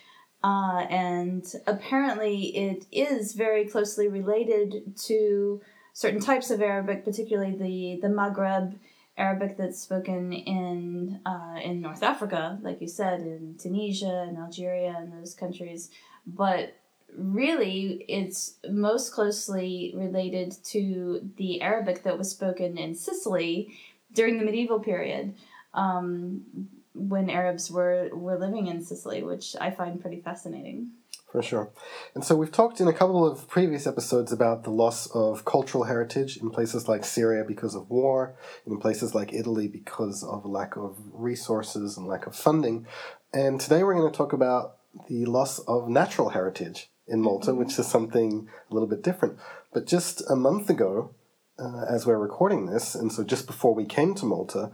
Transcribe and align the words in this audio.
Uh, 0.44 0.86
and 0.90 1.46
apparently, 1.68 2.56
it 2.56 2.86
is 2.92 3.34
very 3.34 3.66
closely 3.66 4.08
related 4.08 4.98
to 4.98 5.62
certain 5.94 6.20
types 6.20 6.50
of 6.50 6.62
Arabic, 6.62 7.06
particularly 7.06 7.56
the, 7.56 8.08
the 8.08 8.14
Maghreb 8.14 8.76
Arabic 9.18 9.58
that's 9.58 9.80
spoken 9.80 10.34
in 10.34 11.20
uh, 11.26 11.60
in 11.64 11.82
North 11.82 12.02
Africa, 12.02 12.58
like 12.62 12.82
you 12.82 12.88
said, 12.88 13.22
in 13.22 13.56
Tunisia 13.60 14.26
and 14.28 14.38
Algeria 14.38 14.96
and 14.98 15.14
those 15.14 15.34
countries. 15.34 15.92
But 16.26 16.76
really, 17.16 18.06
it's 18.08 18.56
most 18.70 19.14
closely 19.14 19.94
related 19.96 20.56
to 20.64 21.30
the 21.38 21.62
Arabic 21.62 22.04
that 22.04 22.18
was 22.18 22.32
spoken 22.32 22.78
in 22.78 22.96
Sicily 22.96 23.78
during 24.14 24.40
the 24.40 24.46
medieval 24.46 24.80
period. 24.80 25.36
Um, 25.74 26.70
when 26.94 27.30
Arabs 27.30 27.72
were 27.72 28.10
were 28.14 28.38
living 28.38 28.68
in 28.68 28.84
Sicily, 28.84 29.24
which 29.24 29.56
I 29.60 29.72
find 29.72 30.02
pretty 30.02 30.22
fascinating. 30.22 30.92
For 31.32 31.42
sure. 31.42 31.72
And 32.14 32.26
so 32.26 32.36
we've 32.36 32.52
talked 32.52 32.82
in 32.82 32.90
a 32.90 32.94
couple 32.94 33.26
of 33.26 33.48
previous 33.48 33.88
episodes 33.88 34.34
about 34.34 34.66
the 34.66 34.70
loss 34.70 35.08
of 35.12 35.46
cultural 35.46 35.86
heritage 35.86 36.36
in 36.36 36.50
places 36.50 36.90
like 36.90 37.06
Syria 37.06 37.46
because 37.48 37.74
of 37.74 37.90
war, 37.90 38.36
in 38.68 38.80
places 38.80 39.16
like 39.16 39.32
Italy 39.32 39.70
because 39.70 40.26
of 40.26 40.46
lack 40.46 40.76
of 40.76 40.98
resources 41.14 41.96
and 41.96 42.06
lack 42.06 42.28
of 42.28 42.36
funding. 42.36 42.86
And 43.34 43.62
today 43.62 43.82
we're 43.82 43.96
going 43.96 44.12
to 44.12 44.18
talk 44.18 44.34
about 44.34 44.76
the 45.08 45.24
loss 45.26 45.60
of 45.60 45.88
natural 45.88 46.30
heritage 46.30 46.92
in 47.08 47.22
Malta, 47.22 47.52
mm-hmm. 47.52 47.60
which 47.60 47.80
is 47.80 47.88
something 47.88 48.50
a 48.70 48.74
little 48.74 48.90
bit 48.90 49.02
different. 49.02 49.38
But 49.74 49.88
just 49.88 50.22
a 50.30 50.36
month 50.36 50.70
ago, 50.70 51.16
uh, 51.58 51.86
as 51.90 52.06
we're 52.06 52.18
recording 52.18 52.66
this, 52.66 52.94
and 52.94 53.12
so 53.12 53.24
just 53.24 53.48
before 53.48 53.74
we 53.74 53.86
came 53.86 54.16
to 54.16 54.26
Malta, 54.26 54.72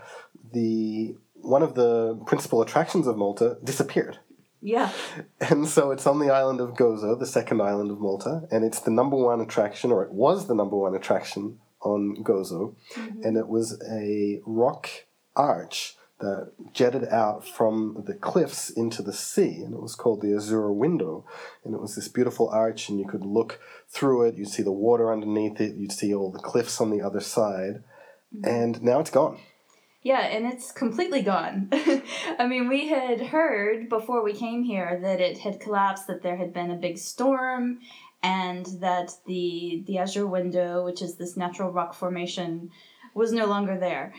the 0.53 1.17
one 1.47 1.63
of 1.63 1.75
the 1.75 2.19
principal 2.25 2.61
attractions 2.61 3.07
of 3.07 3.17
Malta 3.17 3.57
disappeared. 3.63 4.19
Yeah. 4.61 4.91
And 5.39 5.67
so 5.67 5.91
it's 5.91 6.07
on 6.07 6.19
the 6.19 6.29
island 6.29 6.59
of 6.59 6.71
Gozo, 6.71 7.17
the 7.17 7.25
second 7.25 7.61
island 7.61 7.91
of 7.91 7.99
Malta, 7.99 8.47
and 8.51 8.65
it's 8.65 8.79
the 8.79 8.91
number 8.91 9.15
one 9.15 9.39
attraction, 9.39 9.91
or 9.91 10.03
it 10.03 10.11
was 10.11 10.47
the 10.47 10.55
number 10.55 10.75
one 10.75 10.95
attraction 10.95 11.59
on 11.81 12.17
Gozo, 12.23 12.75
mm-hmm. 12.95 13.21
and 13.23 13.37
it 13.37 13.47
was 13.47 13.81
a 13.89 14.41
rock 14.45 14.89
arch 15.35 15.95
that 16.19 16.51
jetted 16.73 17.07
out 17.09 17.47
from 17.47 18.03
the 18.07 18.15
cliffs 18.15 18.71
into 18.71 19.03
the 19.03 19.13
sea, 19.13 19.61
and 19.63 19.75
it 19.75 19.81
was 19.81 19.93
called 19.95 20.21
the 20.21 20.35
Azure 20.35 20.71
Window. 20.71 21.23
And 21.63 21.75
it 21.75 21.79
was 21.79 21.95
this 21.95 22.07
beautiful 22.07 22.49
arch, 22.49 22.89
and 22.89 22.99
you 22.99 23.05
could 23.05 23.23
look 23.23 23.59
through 23.87 24.23
it, 24.23 24.35
you'd 24.35 24.49
see 24.49 24.63
the 24.63 24.71
water 24.71 25.13
underneath 25.13 25.61
it, 25.61 25.75
you'd 25.75 25.91
see 25.91 26.15
all 26.15 26.31
the 26.31 26.39
cliffs 26.39 26.81
on 26.81 26.89
the 26.89 27.01
other 27.01 27.19
side, 27.19 27.83
mm-hmm. 28.35 28.49
and 28.49 28.81
now 28.81 28.99
it's 28.99 29.11
gone. 29.11 29.37
Yeah, 30.07 30.21
and 30.21 30.45
it's 30.45 30.71
completely 30.71 31.21
gone. 31.21 31.67
I 32.39 32.47
mean, 32.47 32.69
we 32.69 32.87
had 32.87 33.19
heard 33.19 33.89
before 33.89 34.23
we 34.23 34.31
came 34.31 34.63
here 34.63 34.97
that 35.01 35.19
it 35.19 35.39
had 35.39 35.59
collapsed, 35.59 36.07
that 36.07 36.21
there 36.21 36.37
had 36.37 36.53
been 36.53 36.71
a 36.71 36.77
big 36.77 36.97
storm, 36.97 37.79
and 38.23 38.65
that 38.79 39.11
the 39.25 39.83
the 39.85 39.97
Azure 39.97 40.25
Window, 40.25 40.85
which 40.85 41.01
is 41.01 41.15
this 41.15 41.35
natural 41.35 41.73
rock 41.73 41.93
formation, 41.93 42.71
was 43.13 43.33
no 43.33 43.47
longer 43.47 43.77
there. 43.77 44.13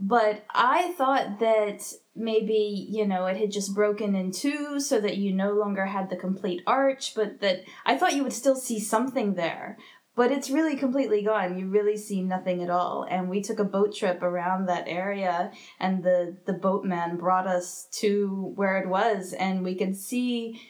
But 0.00 0.46
I 0.48 0.92
thought 0.92 1.38
that 1.40 1.92
maybe, 2.16 2.86
you 2.88 3.06
know, 3.06 3.26
it 3.26 3.36
had 3.36 3.52
just 3.52 3.74
broken 3.74 4.14
in 4.14 4.32
two 4.32 4.80
so 4.80 4.98
that 4.98 5.18
you 5.18 5.30
no 5.30 5.52
longer 5.52 5.84
had 5.84 6.08
the 6.08 6.16
complete 6.16 6.62
arch, 6.66 7.14
but 7.14 7.42
that 7.42 7.64
I 7.84 7.98
thought 7.98 8.16
you 8.16 8.22
would 8.22 8.32
still 8.32 8.56
see 8.56 8.80
something 8.80 9.34
there 9.34 9.76
but 10.16 10.30
it's 10.30 10.50
really 10.50 10.76
completely 10.76 11.22
gone. 11.22 11.58
You 11.58 11.66
really 11.66 11.96
see 11.96 12.22
nothing 12.22 12.62
at 12.62 12.70
all. 12.70 13.06
And 13.08 13.28
we 13.28 13.42
took 13.42 13.58
a 13.58 13.64
boat 13.64 13.94
trip 13.94 14.22
around 14.22 14.66
that 14.66 14.84
area 14.86 15.50
and 15.80 16.04
the 16.04 16.36
the 16.46 16.52
boatman 16.52 17.16
brought 17.16 17.46
us 17.46 17.88
to 18.00 18.52
where 18.54 18.78
it 18.78 18.88
was 18.88 19.32
and 19.32 19.64
we 19.64 19.74
could 19.74 19.96
see 19.96 20.60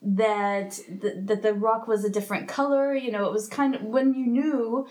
that 0.00 0.78
the, 0.88 1.20
that 1.24 1.42
the 1.42 1.52
rock 1.52 1.86
was 1.86 2.04
a 2.04 2.10
different 2.10 2.48
color. 2.48 2.94
You 2.94 3.12
know 3.12 3.26
it 3.26 3.32
was 3.32 3.48
kind 3.48 3.74
of 3.74 3.82
when 3.82 4.14
you 4.14 4.26
knew 4.26 4.86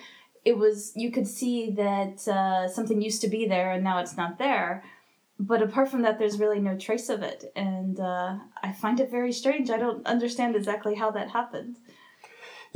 it 0.46 0.57
was 0.57 0.94
you 0.96 1.12
could 1.12 1.28
see 1.28 1.72
that 1.72 2.28
uh, 2.28 2.68
something 2.68 3.02
used 3.02 3.22
to 3.22 3.28
be 3.28 3.47
there 3.47 3.72
and 3.72 3.84
now 3.84 4.00
it's 4.00 4.18
not 4.18 4.38
there. 4.38 4.84
But 5.40 5.62
apart 5.62 5.90
from 5.90 6.03
that 6.03 6.19
there's 6.19 6.40
really 6.40 6.59
no 6.59 6.78
trace 6.78 7.09
of 7.09 7.24
it. 7.24 7.52
And 7.56 8.00
uh, 8.00 8.38
i 8.62 8.72
find 8.74 9.00
it 9.00 9.09
very 9.09 9.31
strange. 9.31 9.72
I 9.72 9.78
don't 9.78 10.06
understand 10.06 10.56
exactly 10.56 10.96
how 10.96 11.09
that 11.12 11.31
happened 11.31 11.78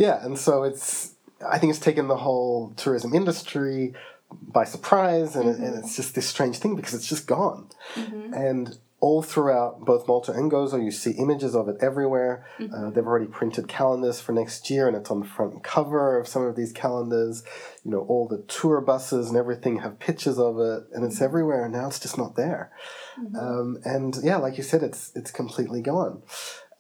yeah, 0.02 0.26
and 0.26 0.38
so 0.38 0.64
it's 0.64 1.14
I 1.48 1.60
think 1.60 1.70
it's 1.70 1.80
taken 1.80 2.08
the 2.08 2.18
whole 2.18 2.74
tourism 2.76 3.14
industry 3.14 3.94
by 4.32 4.64
surprise, 4.64 5.36
and, 5.36 5.46
mm-hmm. 5.46 5.64
and 5.64 5.76
it's 5.78 5.96
just 5.96 6.16
this 6.16 6.28
strange 6.28 6.58
thing 6.58 6.76
because 6.76 6.96
it's 6.96 7.08
just 7.08 7.28
gone. 7.28 7.70
Mm-hmm. 7.96 8.34
And 8.34 8.78
all 9.00 9.22
throughout 9.22 9.82
both 9.82 10.08
Malta 10.08 10.32
and 10.32 10.52
Gozo, 10.52 10.84
you 10.84 10.92
see 10.92 11.12
images 11.12 11.56
of 11.56 11.68
it 11.68 11.76
everywhere. 11.82 12.46
Mm-hmm. 12.60 12.74
Uh, 12.74 12.90
they've 12.92 13.06
already 13.06 13.28
printed 13.28 13.68
calendars 13.68 14.20
for 14.20 14.32
next 14.32 14.70
year, 14.72 14.88
and 14.88 14.98
it's 14.98 15.12
on 15.12 15.20
the 15.20 15.28
front 15.28 15.64
cover 15.64 16.18
of 16.18 16.28
some 16.28 16.44
of 16.44 16.56
these 16.56 16.72
calendars. 16.72 17.44
You 17.84 17.92
know, 17.92 18.00
all 18.08 18.28
the 18.28 18.44
tour 18.48 18.82
buses 18.82 19.28
and 19.30 19.38
everything 19.38 19.80
have 19.80 20.00
pictures 20.00 20.40
of 20.40 20.60
it, 20.60 20.84
and 20.94 21.06
it's 21.06 21.16
mm-hmm. 21.16 21.26
everywhere. 21.26 21.66
And 21.66 21.74
now 21.74 21.88
it's 21.88 22.00
just 22.00 22.18
not 22.18 22.36
there. 22.36 22.72
Mm-hmm. 23.20 23.36
Um, 23.36 23.80
and 23.86 24.18
yeah, 24.24 24.38
like 24.38 24.58
you 24.58 24.64
said, 24.64 24.82
it's 24.82 25.12
it's 25.16 25.30
completely 25.30 25.82
gone. 25.82 26.24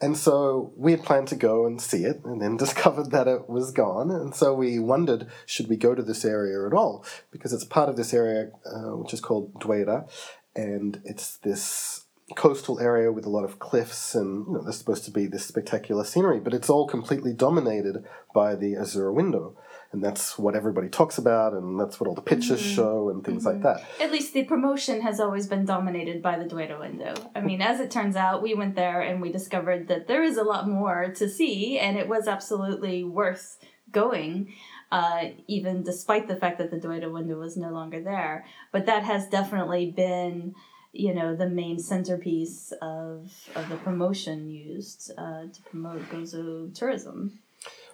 And 0.02 0.18
so 0.18 0.74
we 0.76 0.92
had 0.92 1.04
planned 1.04 1.28
to 1.28 1.36
go 1.36 1.68
and 1.68 1.80
see 1.80 2.06
it 2.06 2.22
and 2.26 2.42
then 2.42 2.58
discovered 2.66 3.12
that 3.12 3.28
it 3.28 3.48
was 3.48 3.72
gone. 3.72 4.10
And 4.10 4.36
so 4.36 4.54
we 4.54 4.80
wondered, 4.80 5.28
should 5.46 5.70
we 5.70 5.78
go 5.78 5.94
to 5.94 6.02
this 6.02 6.26
area 6.26 6.66
at 6.66 6.74
all? 6.74 7.06
Because 7.32 7.54
it's 7.54 7.64
part 7.64 7.88
of 7.88 7.96
this 7.96 8.14
area 8.14 8.50
uh, 8.66 8.98
which 8.98 9.14
is 9.14 9.22
called 9.22 9.54
Dwejra. 9.60 10.10
And 10.56 11.02
it's 11.06 11.38
this 11.38 12.06
coastal 12.36 12.80
area 12.80 13.12
with 13.12 13.26
a 13.26 13.30
lot 13.30 13.44
of 13.44 13.60
cliffs 13.60 14.16
and 14.16 14.48
you 14.48 14.54
know, 14.54 14.64
there's 14.64 14.78
supposed 14.78 15.06
to 15.06 15.12
be 15.12 15.28
this 15.28 15.46
spectacular 15.46 16.04
scenery, 16.04 16.40
but 16.40 16.54
it's 16.54 16.70
all 16.70 16.88
completely 16.88 17.34
dominated 17.34 18.06
by 18.34 18.56
the 18.56 18.76
Azure 18.76 19.12
window 19.12 19.56
and 19.92 20.04
that's 20.04 20.38
what 20.40 20.56
everybody 20.56 20.90
talks 20.90 21.18
about, 21.18 21.54
and 21.54 21.80
that's 21.80 22.00
what 22.00 22.08
all 22.08 22.16
the 22.16 22.22
pictures 22.22 22.62
mm-hmm. 22.62 22.76
show, 22.76 23.10
and 23.10 23.24
things 23.24 23.46
mm-hmm. 23.46 23.62
like 23.62 23.78
that. 23.78 23.86
At 24.00 24.12
least 24.12 24.34
the 24.34 24.44
promotion 24.44 25.02
has 25.02 25.20
always 25.20 25.48
been 25.48 25.66
dominated 25.66 26.22
by 26.22 26.38
the 26.38 26.46
Dwejra 26.46 26.80
window. 26.80 27.14
I 27.36 27.42
mean, 27.42 27.62
as 27.62 27.80
it 27.80 27.92
turns 27.92 28.16
out, 28.16 28.42
we 28.42 28.54
went 28.54 28.76
there 28.76 29.02
and 29.02 29.22
we 29.22 29.32
discovered 29.32 29.88
that 29.90 30.08
there 30.08 30.24
is 30.24 30.38
a 30.38 30.44
lot 30.44 30.68
more 30.68 31.14
to 31.16 31.30
see, 31.30 31.78
and 31.78 31.98
it 31.98 32.08
was 32.08 32.28
absolutely 32.28 33.04
worth 33.04 33.58
going. 33.92 34.54
uh, 34.92 35.30
even 35.48 35.84
despite 35.84 36.28
the 36.28 36.36
fact 36.36 36.58
that 36.58 36.70
the 36.70 36.78
Dwejra 36.78 37.12
window 37.12 37.40
was 37.40 37.56
no 37.56 37.70
longer 37.70 38.02
there. 38.02 38.46
But 38.72 38.86
that 38.88 39.04
has 39.04 39.28
definitely 39.28 39.90
been, 39.92 40.54
you 40.92 41.14
know, 41.14 41.36
the 41.36 41.50
main 41.50 41.80
centerpiece 41.80 42.74
of, 42.82 43.32
of 43.56 43.70
the 43.70 43.78
promotion 43.78 44.50
used 44.50 45.12
uh, 45.18 45.44
to 45.52 45.62
promote 45.70 46.02
Gozo 46.10 46.74
tourism. 46.76 47.40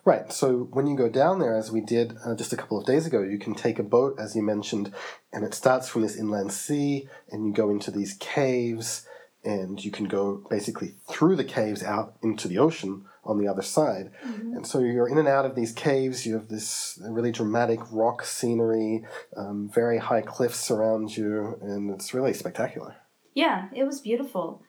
Right. 0.08 0.32
So 0.32 0.70
when 0.72 0.88
you 0.88 0.96
go 0.96 1.10
down 1.10 1.40
there, 1.40 1.58
as 1.58 1.70
we 1.70 1.82
did 1.82 2.16
uh, 2.26 2.34
just 2.34 2.54
a 2.54 2.56
couple 2.56 2.80
of 2.80 2.86
days 2.86 3.06
ago, 3.06 3.22
you 3.22 3.38
can 3.38 3.54
take 3.54 3.78
a 3.78 3.84
boat, 3.84 4.16
as 4.18 4.38
you 4.38 4.42
mentioned, 4.42 4.94
and 5.34 5.44
it 5.44 5.54
starts 5.54 5.90
from 5.90 6.02
this 6.02 6.16
inland 6.16 6.54
sea, 6.54 7.10
and 7.30 7.46
you 7.46 7.52
go 7.52 7.70
into 7.70 7.92
these 7.92 8.14
caves, 8.14 9.06
and 9.44 9.84
you 9.84 9.92
can 9.92 10.06
go 10.06 10.46
basically 10.50 10.96
through 11.10 11.36
the 11.36 11.44
caves 11.44 11.84
out 11.84 12.16
into 12.24 12.48
the 12.48 12.58
ocean 12.58 13.04
on 13.26 13.38
the 13.38 13.50
other 13.50 13.62
side. 13.62 14.12
Mm-hmm. 14.26 14.54
And 14.54 14.66
so 14.66 14.80
you're 14.80 15.10
in 15.10 15.18
and 15.18 15.28
out 15.28 15.46
of 15.46 15.56
these 15.56 15.74
caves. 15.74 16.26
You 16.26 16.36
have 16.36 16.48
this 16.48 16.98
really 17.04 17.34
dramatic 17.34 17.82
rock 17.92 18.24
scenery, 18.24 19.04
um, 19.36 19.70
very 19.76 19.98
high 19.98 20.22
cliffs 20.22 20.72
around 20.72 21.18
you, 21.18 21.60
and 21.62 21.92
it's 21.92 22.14
really 22.14 22.32
spectacular. 22.32 22.96
Yeah, 23.34 23.68
it 23.76 23.84
was 23.84 24.00
beautiful. 24.00 24.62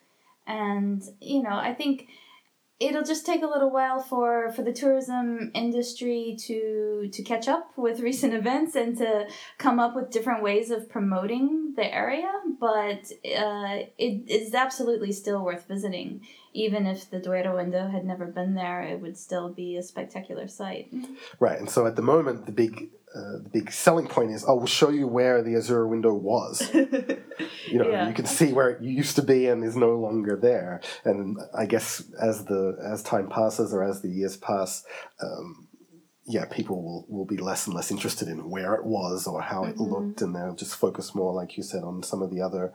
And, 0.45 1.01
you 1.21 1.41
know, 1.43 1.55
I 1.55 1.73
think 1.73 2.09
it'll 2.79 3.03
just 3.03 3.25
take 3.25 3.43
a 3.43 3.47
little 3.47 3.69
while 3.69 3.99
for 3.99 4.51
for 4.53 4.61
the 4.61 4.71
tourism 4.71 5.51
industry 5.53 6.37
to 6.39 7.09
to 7.11 7.23
catch 7.23 7.47
up 7.47 7.71
with 7.75 7.99
recent 8.09 8.33
events 8.33 8.75
and 8.75 8.97
to 8.97 9.27
come 9.57 9.79
up 9.79 9.95
with 9.95 10.11
different 10.11 10.41
ways 10.41 10.71
of 10.71 10.89
promoting 10.89 11.73
the 11.75 11.93
area 11.93 12.31
but 12.59 13.11
uh, 13.37 13.79
it 13.97 14.29
is 14.29 14.53
absolutely 14.53 15.11
still 15.11 15.43
worth 15.43 15.67
visiting 15.67 16.21
even 16.53 16.85
if 16.85 17.09
the 17.09 17.19
Dwejra 17.19 17.55
window 17.55 17.87
had 17.87 18.05
never 18.05 18.25
been 18.25 18.55
there 18.55 18.81
it 18.81 18.99
would 19.01 19.17
still 19.17 19.49
be 19.49 19.77
a 19.77 19.83
spectacular 19.83 20.47
sight 20.47 20.93
right 21.39 21.59
and 21.59 21.69
so 21.69 21.85
at 21.85 21.95
the 21.95 22.01
moment 22.01 22.45
the 22.45 22.51
big 22.51 22.89
uh, 23.15 23.39
the 23.41 23.49
big 23.51 23.71
selling 23.71 24.07
point 24.07 24.29
is, 24.29 24.45
oh, 24.47 24.55
we'll 24.55 24.67
show 24.67 24.89
you 24.89 25.07
where 25.07 25.41
the 25.41 25.55
Azure 25.55 25.87
window 25.87 26.13
was. 26.13 26.71
you 26.73 27.79
know, 27.79 27.89
yeah. 27.89 28.07
you 28.07 28.13
can 28.13 28.27
see 28.27 28.53
where 28.53 28.69
it 28.69 28.83
used 28.83 29.15
to 29.15 29.23
be 29.23 29.47
and 29.47 29.63
is 29.63 29.75
no 29.75 29.95
longer 29.95 30.35
there. 30.35 30.79
And 31.05 31.37
I 31.57 31.65
guess 31.65 32.03
as 32.21 32.45
the 32.45 32.77
as 32.83 33.01
time 33.01 33.27
passes 33.27 33.73
or 33.73 33.83
as 33.83 34.01
the 34.01 34.09
years 34.09 34.37
pass, 34.37 34.85
um, 35.23 35.67
yeah, 36.27 36.45
people 36.45 36.83
will, 36.83 37.05
will 37.09 37.25
be 37.25 37.37
less 37.37 37.65
and 37.65 37.75
less 37.75 37.89
interested 37.89 38.27
in 38.27 38.47
where 38.47 38.75
it 38.75 38.85
was 38.85 39.25
or 39.25 39.41
how 39.41 39.63
it 39.63 39.75
mm-hmm. 39.75 39.91
looked, 39.91 40.21
and 40.21 40.35
they'll 40.35 40.53
just 40.53 40.75
focus 40.75 41.15
more, 41.15 41.33
like 41.33 41.57
you 41.57 41.63
said, 41.63 41.83
on 41.83 42.03
some 42.03 42.21
of 42.21 42.29
the 42.29 42.41
other 42.41 42.73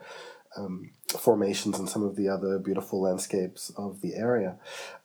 um, 0.57 0.91
formations 1.17 1.79
and 1.79 1.89
some 1.89 2.03
of 2.03 2.15
the 2.15 2.29
other 2.29 2.59
beautiful 2.59 3.01
landscapes 3.01 3.71
of 3.77 4.01
the 4.01 4.15
area. 4.15 4.57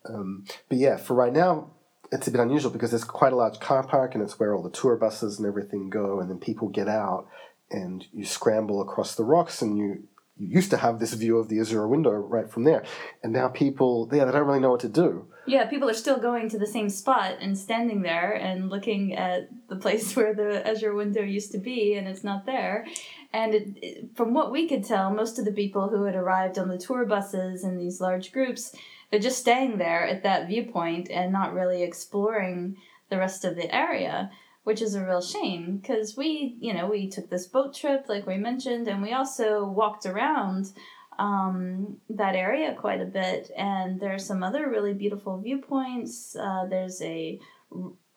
Um, 0.05 0.45
but 0.69 0.79
yeah, 0.79 0.97
for 0.97 1.15
right 1.15 1.33
now, 1.33 1.71
it's 2.13 2.27
a 2.27 2.31
bit 2.31 2.41
unusual 2.41 2.71
because 2.71 2.91
there's 2.91 3.05
quite 3.05 3.33
a 3.33 3.37
large 3.37 3.61
car 3.61 3.83
park 3.87 4.15
and 4.15 4.23
it's 4.23 4.39
where 4.39 4.55
all 4.55 4.63
the 4.63 4.71
tour 4.71 4.97
buses 4.97 5.39
and 5.39 5.47
everything 5.47 5.91
go, 5.91 6.21
and 6.21 6.31
then 6.31 6.39
people 6.39 6.69
get 6.69 6.89
out 6.89 7.29
and 7.71 8.07
you 8.13 8.25
scramble 8.25 8.81
across 8.83 9.15
the 9.15 9.25
rocks 9.25 9.63
and 9.63 9.79
you 9.79 10.05
you 10.37 10.49
used 10.49 10.71
to 10.71 10.79
have 10.79 10.99
this 10.99 11.13
view 11.13 11.37
of 11.37 11.49
the 11.49 11.61
Azure 11.61 11.87
window 11.87 12.13
right 12.13 12.51
from 12.51 12.65
there, 12.65 12.83
and 13.23 13.33
now 13.33 13.49
people 13.49 14.09
yeah 14.11 14.25
they 14.25 14.33
don't 14.33 14.47
really 14.47 14.59
know 14.59 14.71
what 14.71 14.81
to 14.81 14.89
do. 14.89 15.27
Yeah, 15.47 15.67
people 15.67 15.89
are 15.89 15.95
still 15.95 16.19
going 16.19 16.49
to 16.51 16.59
the 16.59 16.67
same 16.67 16.89
spot 16.89 17.37
and 17.41 17.59
standing 17.59 18.03
there 18.03 18.33
and 18.33 18.71
looking 18.71 19.15
at 19.15 19.51
the 19.69 19.77
place 19.77 20.17
where 20.17 20.35
the 20.35 20.67
Azure 20.67 20.95
window 20.95 21.23
used 21.23 21.53
to 21.53 21.59
be, 21.59 21.95
and 21.95 22.09
it's 22.09 22.25
not 22.25 22.47
there. 22.47 22.87
And 23.33 23.55
it, 23.55 23.69
it, 23.81 24.17
from 24.17 24.35
what 24.35 24.51
we 24.51 24.69
could 24.69 24.85
tell, 24.85 25.11
most 25.11 25.39
of 25.39 25.45
the 25.45 25.53
people 25.53 25.89
who 25.89 26.05
had 26.05 26.17
arrived 26.17 26.59
on 26.59 26.69
the 26.69 26.79
tour 26.79 27.05
buses 27.05 27.65
in 27.65 27.79
these 27.79 28.01
large 28.01 28.33
groups 28.33 28.75
they're 29.11 29.19
just 29.19 29.39
staying 29.39 29.79
there 29.79 30.07
at 30.07 30.23
that 30.23 30.47
viewpoint 30.47 31.11
and 31.11 31.33
not 31.33 31.53
really 31.53 31.83
exploring 31.83 32.77
the 33.09 33.19
rest 33.19 33.45
of 33.45 33.57
the 33.57 33.75
area 33.75 34.31
which 34.63 34.81
is 34.81 34.95
a 34.95 35.05
real 35.05 35.21
shame 35.21 35.79
because 35.79 36.17
we 36.17 36.57
you 36.61 36.73
know 36.73 36.87
we 36.87 37.09
took 37.09 37.29
this 37.29 37.47
boat 37.47 37.75
trip 37.75 38.05
like 38.09 38.25
we 38.25 38.37
mentioned 38.37 38.87
and 38.87 39.03
we 39.03 39.13
also 39.13 39.65
walked 39.65 40.07
around 40.07 40.73
um, 41.21 41.99
that 42.09 42.35
area 42.35 42.75
quite 42.75 43.01
a 43.01 43.05
bit. 43.05 43.51
And 43.57 44.01
there's 44.01 44.25
some 44.25 44.43
other 44.43 44.69
really 44.69 44.95
beautiful 44.95 45.39
viewpoints. 45.39 46.35
Uh, 46.35 46.65
there's 46.69 47.01
a 47.03 47.39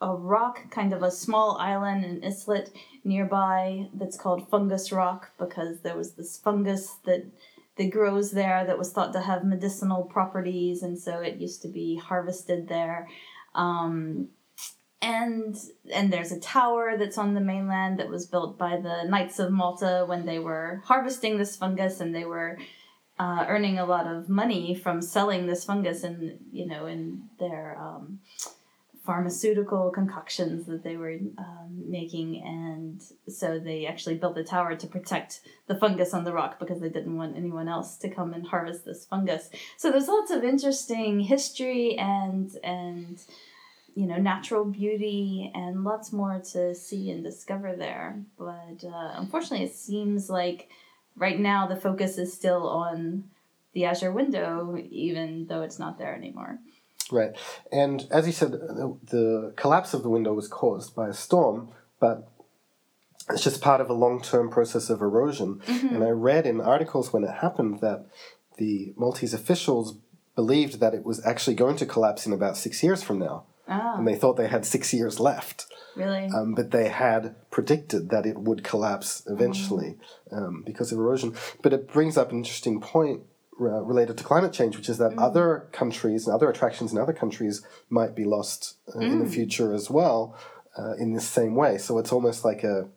a 0.04 0.16
rock 0.16 0.70
kind 0.70 0.94
of 0.94 1.02
a 1.02 1.10
small 1.10 1.58
island 1.60 2.04
an 2.04 2.22
islet 2.24 2.70
nearby 3.04 3.88
that's 3.94 4.18
called 4.18 4.50
fungus 4.50 4.92
rock 4.92 5.32
because 5.40 5.80
there 5.80 5.96
was 5.96 6.14
this 6.14 6.38
fungus 6.38 6.98
that 7.06 7.26
that 7.78 7.90
grows 7.90 8.32
there 8.32 8.66
that 8.66 8.78
was 8.78 8.92
thought 8.92 9.14
to 9.14 9.22
have 9.22 9.44
medicinal 9.44 10.04
properties, 10.04 10.84
and 10.84 11.00
so 11.00 11.20
it 11.20 11.38
used 11.38 11.62
to 11.64 11.68
be 11.68 11.96
harvested 11.98 12.68
there. 12.68 13.08
Um, 13.56 14.30
and 15.02 15.58
and 15.92 16.14
there's 16.14 16.32
a 16.32 16.40
tower 16.40 16.96
that's 16.98 17.18
on 17.18 17.34
the 17.34 17.42
mainland 17.42 18.00
that 18.00 18.10
was 18.10 18.26
built 18.26 18.58
by 18.58 18.78
the 18.78 19.04
Knights 19.04 19.40
of 19.40 19.52
Malta 19.52 20.04
when 20.06 20.26
they 20.26 20.40
were 20.40 20.82
harvesting 20.86 21.38
this 21.38 21.56
fungus, 21.56 22.00
and 22.00 22.14
they 22.14 22.26
were 22.26 22.60
uh, 23.20 23.46
earning 23.48 23.80
a 23.80 23.86
lot 23.86 24.08
of 24.08 24.30
money 24.30 24.76
from 24.76 25.02
selling 25.02 25.48
this 25.48 25.66
fungus, 25.66 26.04
and 26.04 26.40
you 26.52 26.68
know, 26.68 26.86
in 26.86 27.24
their 27.40 27.76
um, 27.80 28.20
pharmaceutical 29.04 29.92
concoctions 29.92 30.66
that 30.66 30.84
they 30.84 30.96
were 30.96 31.18
um, 31.38 31.84
making, 31.90 32.42
and 32.42 33.02
so 33.28 33.60
they 33.60 33.86
actually 33.86 34.16
built 34.16 34.36
the 34.36 34.44
tower 34.44 34.76
to 34.76 34.88
protect 34.88 35.42
the 35.68 35.76
fungus 35.76 36.14
on 36.14 36.24
the 36.24 36.32
rock 36.32 36.58
because 36.58 36.80
they 36.80 36.90
didn't 36.90 37.18
want 37.18 37.36
anyone 37.36 37.68
else 37.68 37.98
to 37.98 38.10
come 38.10 38.34
and 38.34 38.48
harvest 38.48 38.86
this 38.86 39.06
fungus. 39.06 39.50
So 39.78 39.92
there's 39.92 40.08
lots 40.08 40.32
of 40.32 40.44
interesting 40.44 41.20
history 41.20 41.98
and 41.98 42.50
and 42.64 43.22
you 43.94 44.08
know 44.08 44.18
natural 44.18 44.64
beauty 44.64 45.52
and 45.54 45.84
lots 45.84 46.14
more 46.14 46.42
to 46.54 46.74
see 46.74 47.12
and 47.12 47.24
discover 47.24 47.76
there. 47.76 48.22
But 48.38 48.86
uh, 48.86 49.14
unfortunately, 49.16 49.66
it 49.66 49.76
seems 49.76 50.30
like 50.30 50.70
right 51.18 51.40
now 51.40 51.68
the 51.68 51.76
focus 51.76 52.18
is 52.18 52.34
still 52.34 52.70
on 52.70 53.26
the 53.74 53.86
Azure 53.86 54.12
window, 54.12 54.78
even 54.90 55.48
though 55.48 55.62
it's 55.62 55.80
not 55.80 55.98
there 55.98 56.16
anymore. 56.16 56.60
Right. 57.12 57.32
And 57.72 58.08
as 58.12 58.26
you 58.26 58.34
said, 58.34 58.52
the, 58.52 58.98
the 59.04 59.54
collapse 59.56 59.94
of 59.94 60.04
the 60.04 60.10
window 60.10 60.34
was 60.34 60.48
caused 60.48 60.96
by 60.96 61.10
a 61.10 61.14
storm, 61.14 61.70
but 62.00 62.30
it's 63.30 63.44
just 63.44 63.62
part 63.62 63.82
of 63.82 63.90
a 63.90 63.94
long 63.94 64.22
term 64.22 64.50
process 64.50 64.90
of 64.90 65.02
erosion. 65.02 65.62
Mm-hmm. 65.66 65.96
And 65.96 66.04
I 66.04 66.10
read 66.10 66.46
in 66.46 66.62
articles 66.62 67.14
when 67.14 67.24
it 67.24 67.36
happened 67.42 67.80
that 67.82 68.06
the 68.58 68.94
Maltese 68.98 69.34
officials 69.34 69.98
believed 70.36 70.80
that 70.80 70.94
it 70.94 71.06
was 71.06 71.26
actually 71.26 71.56
going 71.56 71.78
to 71.78 71.86
collapse 71.86 72.26
in 72.26 72.34
about 72.34 72.58
six 72.58 72.84
years 72.84 73.04
from 73.04 73.20
now. 73.20 73.46
Oh. 73.68 73.96
And 73.98 74.08
they 74.08 74.16
thought 74.16 74.36
they 74.36 74.48
had 74.48 74.66
six 74.66 74.94
years 74.94 75.20
left. 75.20 75.68
Really? 75.96 76.28
Um, 76.36 76.54
but 76.56 76.72
they 76.72 76.90
had 76.90 77.36
predicted 77.52 78.10
that 78.10 78.26
it 78.26 78.40
would 78.40 78.64
collapse 78.64 79.24
eventually 79.28 79.98
mm. 80.32 80.38
um, 80.38 80.64
because 80.66 80.92
of 80.92 80.98
erosion. 80.98 81.36
But 81.62 81.74
it 81.74 81.88
brings 81.88 82.18
up 82.18 82.32
an 82.32 82.40
interesting 82.40 82.82
point 82.82 83.22
related 83.58 84.18
to 84.18 84.24
climate 84.24 84.54
change, 84.54 84.76
which 84.76 84.90
is 84.90 84.98
that 84.98 85.12
mm. 85.12 85.22
other 85.22 85.68
countries 85.72 86.26
and 86.26 86.36
other 86.36 86.50
attractions 86.50 86.92
in 86.92 86.98
other 86.98 87.14
countries 87.14 87.66
might 87.90 88.16
be 88.16 88.26
lost 88.26 88.78
uh, 88.90 89.00
mm. 89.00 89.04
in 89.04 89.20
the 89.20 89.26
mm. 89.26 89.34
future 89.34 89.74
as 89.74 89.90
well 89.90 90.38
uh, 90.78 90.94
in 90.94 91.14
the 91.14 91.22
same 91.22 91.56
way. 91.56 91.78
So 91.78 91.98
it's 91.98 92.12
almost 92.12 92.44
like 92.44 92.64
a 92.64 92.88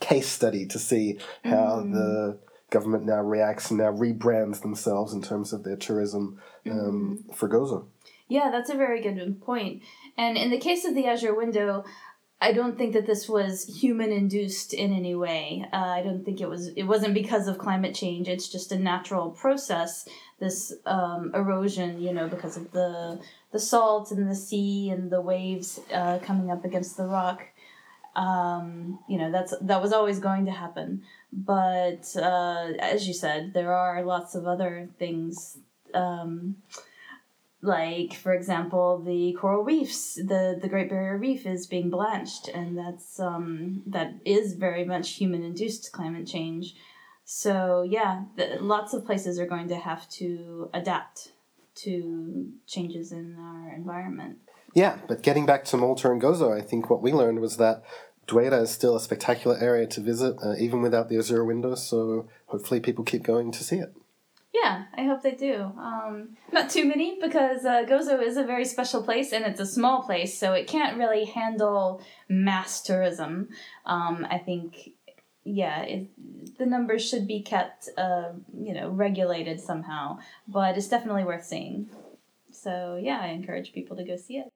case 0.00 0.28
study 0.28 0.66
to 0.66 0.78
see 0.78 1.18
how 1.44 1.82
mm. 1.84 1.92
the 1.92 2.38
government 2.70 3.04
now 3.04 3.20
reacts 3.20 3.70
and 3.70 3.78
now 3.78 3.92
rebrands 3.92 4.62
themselves 4.62 5.12
in 5.12 5.22
terms 5.22 5.52
of 5.52 5.62
their 5.62 5.76
tourism 5.76 6.40
um, 6.68 7.24
mm. 7.28 7.34
for 7.34 7.48
Gozo. 7.48 7.86
Yeah, 8.26 8.50
that's 8.50 8.70
a 8.70 8.74
very 8.74 9.02
good 9.02 9.40
point. 9.42 9.82
And 10.16 10.36
in 10.36 10.50
the 10.50 10.58
case 10.58 10.84
of 10.84 10.94
the 10.94 11.06
Azure 11.06 11.34
window, 11.34 11.84
I 12.40 12.52
don't 12.52 12.76
think 12.76 12.92
that 12.92 13.06
this 13.06 13.28
was 13.28 13.64
human 13.64 14.12
induced 14.12 14.74
in 14.74 14.92
any 14.92 15.14
way. 15.14 15.64
Uh, 15.72 15.76
I 15.76 16.02
don't 16.02 16.24
think 16.24 16.40
it 16.40 16.48
was. 16.48 16.68
It 16.68 16.82
wasn't 16.82 17.14
because 17.14 17.48
of 17.48 17.58
climate 17.58 17.94
change. 17.94 18.28
It's 18.28 18.48
just 18.48 18.72
a 18.72 18.78
natural 18.78 19.30
process. 19.30 20.06
This 20.40 20.74
um, 20.84 21.32
erosion, 21.34 22.00
you 22.00 22.12
know, 22.12 22.28
because 22.28 22.56
of 22.56 22.70
the 22.72 23.20
the 23.52 23.58
salt 23.60 24.10
and 24.10 24.28
the 24.30 24.34
sea 24.34 24.90
and 24.90 25.10
the 25.10 25.20
waves 25.20 25.80
uh, 25.92 26.18
coming 26.18 26.50
up 26.50 26.64
against 26.64 26.96
the 26.96 27.06
rock. 27.06 27.44
Um, 28.16 28.98
you 29.08 29.16
know, 29.16 29.32
that's 29.32 29.54
that 29.62 29.80
was 29.80 29.92
always 29.92 30.18
going 30.18 30.44
to 30.46 30.52
happen. 30.52 31.02
But 31.32 32.14
uh, 32.16 32.72
as 32.78 33.08
you 33.08 33.14
said, 33.14 33.54
there 33.54 33.72
are 33.72 34.04
lots 34.04 34.34
of 34.34 34.46
other 34.46 34.88
things. 34.98 35.58
Um, 35.94 36.56
like 37.64 38.14
for 38.14 38.34
example 38.34 39.02
the 39.04 39.36
coral 39.40 39.64
reefs 39.64 40.14
the 40.14 40.58
the 40.60 40.68
great 40.68 40.88
barrier 40.88 41.16
reef 41.16 41.46
is 41.46 41.66
being 41.66 41.88
blanched 41.88 42.48
and 42.48 42.76
that's 42.76 43.18
um 43.18 43.82
that 43.86 44.12
is 44.24 44.54
very 44.54 44.84
much 44.84 45.14
human 45.14 45.42
induced 45.42 45.90
climate 45.92 46.26
change 46.26 46.74
so 47.24 47.82
yeah 47.88 48.24
the, 48.36 48.58
lots 48.60 48.92
of 48.92 49.06
places 49.06 49.38
are 49.38 49.46
going 49.46 49.68
to 49.68 49.76
have 49.76 50.08
to 50.08 50.68
adapt 50.74 51.32
to 51.74 52.52
changes 52.66 53.12
in 53.12 53.36
our 53.38 53.74
environment 53.74 54.36
yeah 54.74 54.98
but 55.08 55.22
getting 55.22 55.46
back 55.46 55.64
to 55.64 55.76
malta 55.76 56.10
and 56.10 56.20
gozo 56.20 56.56
i 56.56 56.60
think 56.60 56.90
what 56.90 57.02
we 57.02 57.12
learned 57.12 57.40
was 57.40 57.56
that 57.56 57.82
Dwejra 58.26 58.62
is 58.62 58.70
still 58.70 58.96
a 58.96 59.00
spectacular 59.00 59.58
area 59.58 59.86
to 59.86 60.00
visit, 60.00 60.38
uh, 60.42 60.54
even 60.58 60.80
without 60.80 61.10
the 61.10 61.18
Azure 61.18 61.44
window, 61.44 61.74
so 61.74 62.26
hopefully 62.46 62.80
people 62.80 63.04
keep 63.04 63.22
going 63.22 63.52
to 63.52 63.62
see 63.62 63.76
it. 63.76 63.94
Yeah, 64.54 64.84
I 64.96 65.02
hope 65.02 65.22
they 65.22 65.32
do. 65.32 65.72
Um, 65.76 66.36
not 66.52 66.70
too 66.70 66.84
many 66.84 67.18
because 67.20 67.64
uh, 67.64 67.84
Gozo 67.88 68.22
is 68.22 68.36
a 68.36 68.44
very 68.44 68.64
special 68.64 69.02
place 69.02 69.32
and 69.32 69.44
it's 69.44 69.58
a 69.58 69.66
small 69.66 70.02
place, 70.02 70.38
so 70.38 70.52
it 70.52 70.68
can't 70.68 70.96
really 70.96 71.24
handle 71.24 72.00
mass 72.28 72.80
tourism. 72.80 73.48
Um, 73.84 74.24
I 74.30 74.38
think, 74.38 74.90
yeah, 75.42 75.82
it, 75.82 76.08
the 76.56 76.66
numbers 76.66 77.06
should 77.06 77.26
be 77.26 77.42
kept, 77.42 77.88
uh, 77.98 78.30
you 78.56 78.72
know, 78.72 78.90
regulated 78.90 79.60
somehow, 79.60 80.18
but 80.46 80.78
it's 80.78 80.88
definitely 80.88 81.24
worth 81.24 81.44
seeing. 81.44 81.90
So 82.52 82.96
yeah, 83.02 83.18
I 83.20 83.28
encourage 83.28 83.72
people 83.72 83.96
to 83.96 84.04
go 84.04 84.16
see 84.16 84.36
it. 84.38 84.52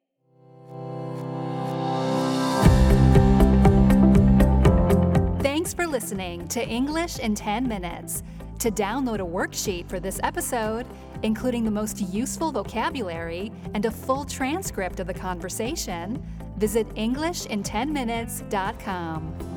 Thanks 5.42 5.74
for 5.74 5.88
listening 5.88 6.46
to 6.48 6.64
English 6.64 7.18
in 7.18 7.34
10 7.34 7.66
Minutes. 7.66 8.22
To 8.60 8.70
download 8.72 9.20
a 9.20 9.24
worksheet 9.24 9.88
for 9.88 10.00
this 10.00 10.18
episode, 10.24 10.84
including 11.22 11.64
the 11.64 11.70
most 11.70 12.00
useful 12.00 12.50
vocabulary 12.50 13.52
and 13.74 13.86
a 13.86 13.90
full 13.90 14.24
transcript 14.24 14.98
of 14.98 15.06
the 15.06 15.14
conversation, 15.14 16.20
visit 16.56 16.88
EnglishinTenMinutes.com. 16.96 19.47